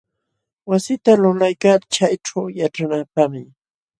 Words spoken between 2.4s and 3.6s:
yaćhanaapaqmi.